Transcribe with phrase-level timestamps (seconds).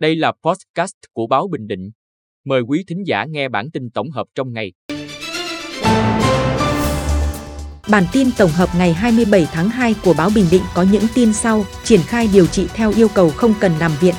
[0.00, 1.90] Đây là podcast của báo Bình Định.
[2.44, 4.72] Mời quý thính giả nghe bản tin tổng hợp trong ngày.
[7.90, 11.32] Bản tin tổng hợp ngày 27 tháng 2 của báo Bình Định có những tin
[11.32, 14.14] sau: triển khai điều trị theo yêu cầu không cần nằm viện,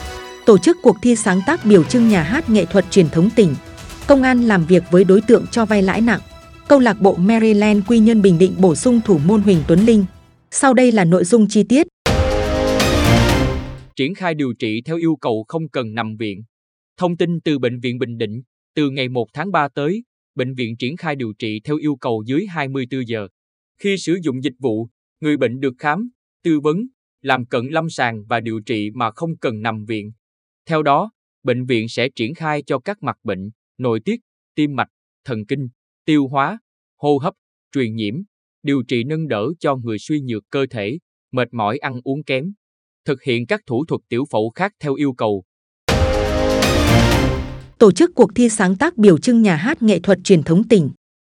[0.45, 3.55] tổ chức cuộc thi sáng tác biểu trưng nhà hát nghệ thuật truyền thống tỉnh,
[4.07, 6.21] công an làm việc với đối tượng cho vay lãi nặng,
[6.67, 10.05] câu lạc bộ Maryland Quy Nhơn Bình Định bổ sung thủ môn Huỳnh Tuấn Linh.
[10.51, 11.87] Sau đây là nội dung chi tiết.
[13.97, 16.43] Triển khai điều trị theo yêu cầu không cần nằm viện.
[16.97, 18.41] Thông tin từ Bệnh viện Bình Định,
[18.75, 20.03] từ ngày 1 tháng 3 tới,
[20.35, 23.27] bệnh viện triển khai điều trị theo yêu cầu dưới 24 giờ.
[23.79, 24.89] Khi sử dụng dịch vụ,
[25.19, 26.09] người bệnh được khám,
[26.43, 26.87] tư vấn,
[27.21, 30.11] làm cận lâm sàng và điều trị mà không cần nằm viện.
[30.65, 31.11] Theo đó,
[31.43, 34.19] bệnh viện sẽ triển khai cho các mặt bệnh, nội tiết,
[34.55, 34.89] tim mạch,
[35.25, 35.67] thần kinh,
[36.05, 36.59] tiêu hóa,
[36.97, 37.33] hô hấp,
[37.71, 38.15] truyền nhiễm,
[38.63, 40.99] điều trị nâng đỡ cho người suy nhược cơ thể,
[41.31, 42.53] mệt mỏi ăn uống kém,
[43.07, 45.43] thực hiện các thủ thuật tiểu phẫu khác theo yêu cầu.
[47.77, 50.89] Tổ chức cuộc thi sáng tác biểu trưng nhà hát nghệ thuật truyền thống tỉnh.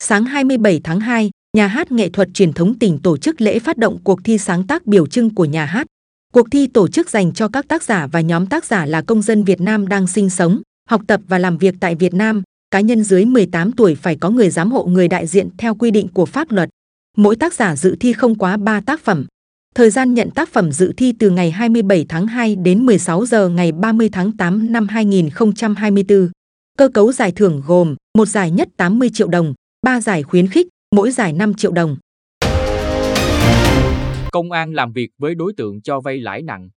[0.03, 3.77] Sáng 27 tháng 2, Nhà hát nghệ thuật truyền thống tỉnh tổ chức lễ phát
[3.77, 5.87] động cuộc thi sáng tác biểu trưng của nhà hát.
[6.33, 9.21] Cuộc thi tổ chức dành cho các tác giả và nhóm tác giả là công
[9.21, 12.43] dân Việt Nam đang sinh sống, học tập và làm việc tại Việt Nam.
[12.71, 15.91] Cá nhân dưới 18 tuổi phải có người giám hộ người đại diện theo quy
[15.91, 16.69] định của pháp luật.
[17.17, 19.25] Mỗi tác giả dự thi không quá 3 tác phẩm.
[19.75, 23.49] Thời gian nhận tác phẩm dự thi từ ngày 27 tháng 2 đến 16 giờ
[23.49, 26.29] ngày 30 tháng 8 năm 2024.
[26.77, 30.67] Cơ cấu giải thưởng gồm một giải nhất 80 triệu đồng, 3 giải khuyến khích,
[30.95, 31.97] mỗi giải 5 triệu đồng.
[34.31, 36.69] Công an làm việc với đối tượng cho vay lãi nặng.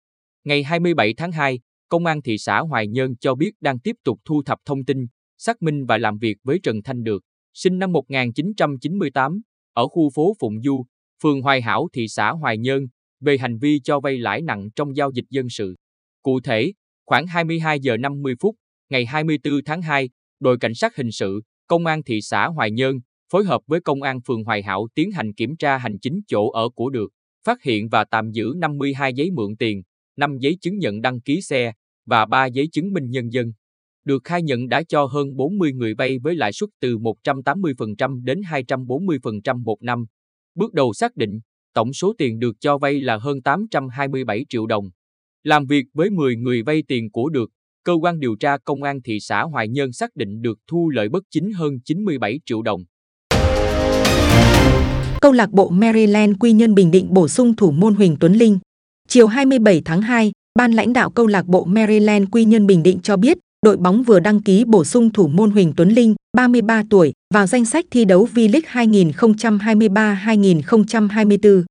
[0.45, 4.19] Ngày 27 tháng 2, Công an thị xã Hoài Nhơn cho biết đang tiếp tục
[4.25, 5.07] thu thập thông tin,
[5.39, 7.23] xác minh và làm việc với Trần Thanh Được,
[7.55, 9.41] sinh năm 1998,
[9.75, 10.85] ở khu phố Phụng Du,
[11.23, 12.87] phường Hoài Hảo, thị xã Hoài Nhơn,
[13.21, 15.77] về hành vi cho vay lãi nặng trong giao dịch dân sự.
[16.23, 16.73] Cụ thể,
[17.07, 18.55] khoảng 22 giờ 50 phút,
[18.91, 20.09] ngày 24 tháng 2,
[20.41, 23.01] đội cảnh sát hình sự, công an thị xã Hoài Nhơn
[23.33, 26.51] phối hợp với công an phường Hoài Hảo tiến hành kiểm tra hành chính chỗ
[26.51, 27.13] ở của được,
[27.45, 29.83] phát hiện và tạm giữ 52 giấy mượn tiền,
[30.17, 31.73] 5 giấy chứng nhận đăng ký xe
[32.07, 33.53] và 3 giấy chứng minh nhân dân.
[34.05, 38.41] Được khai nhận đã cho hơn 40 người vay với lãi suất từ 180% đến
[38.41, 40.05] 240% một năm.
[40.55, 41.41] Bước đầu xác định,
[41.75, 44.85] tổng số tiền được cho vay là hơn 827 triệu đồng.
[45.43, 47.51] Làm việc với 10 người vay tiền của được,
[47.85, 51.09] cơ quan điều tra công an thị xã Hoài Nhơn xác định được thu lợi
[51.09, 52.81] bất chính hơn 97 triệu đồng.
[55.21, 58.59] Câu lạc bộ Maryland Quy Nhơn Bình Định bổ sung thủ môn Huỳnh Tuấn Linh.
[59.09, 62.99] Chiều 27 tháng 2, ban lãnh đạo câu lạc bộ Maryland Quy Nhơn Bình Định
[63.03, 66.83] cho biết, đội bóng vừa đăng ký bổ sung thủ môn Huỳnh Tuấn Linh, 33
[66.91, 68.61] tuổi, vào danh sách thi đấu V-League
[70.27, 71.63] 2023-2024.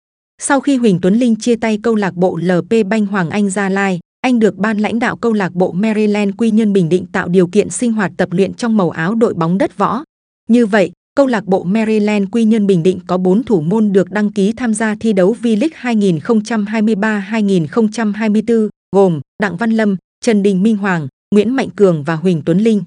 [0.42, 3.70] Sau khi Huỳnh Tuấn Linh chia tay câu lạc bộ LP Banh Hoàng Anh Gia
[3.70, 7.28] Lai, anh được ban lãnh đạo câu lạc bộ Maryland Quy Nhơn Bình Định tạo
[7.28, 10.04] điều kiện sinh hoạt tập luyện trong màu áo đội bóng đất võ.
[10.50, 14.12] Như vậy, câu lạc bộ Maryland Quy Nhơn Bình Định có 4 thủ môn được
[14.12, 16.06] đăng ký tham gia thi đấu V-League
[17.32, 19.96] 2023-2024, gồm Đặng Văn Lâm,
[20.26, 22.84] Trần Đình Minh Hoàng, Nguyễn Mạnh Cường và Huỳnh Tuấn Linh.